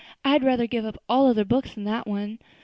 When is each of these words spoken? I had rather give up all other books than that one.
I 0.25 0.29
had 0.29 0.43
rather 0.43 0.65
give 0.65 0.83
up 0.83 0.97
all 1.07 1.27
other 1.27 1.45
books 1.45 1.75
than 1.75 1.83
that 1.83 2.07
one. 2.07 2.39